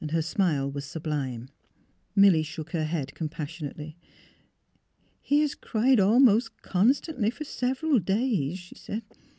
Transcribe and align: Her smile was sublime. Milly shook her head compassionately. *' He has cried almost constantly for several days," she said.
Her 0.11 0.23
smile 0.23 0.67
was 0.67 0.83
sublime. 0.83 1.49
Milly 2.15 2.41
shook 2.41 2.71
her 2.71 2.85
head 2.85 3.13
compassionately. 3.13 3.97
*' 4.59 5.21
He 5.21 5.41
has 5.41 5.53
cried 5.53 5.99
almost 5.99 6.59
constantly 6.63 7.29
for 7.29 7.43
several 7.43 7.99
days," 7.99 8.57
she 8.57 8.73
said. 8.73 9.03